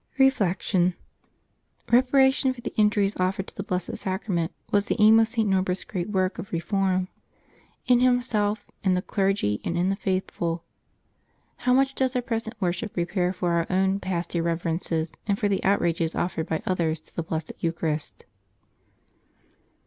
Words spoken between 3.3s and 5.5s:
to the Blessed Sacrament was the aim of St.